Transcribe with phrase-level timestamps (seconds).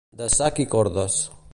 [0.21, 1.23] De sac i cordes.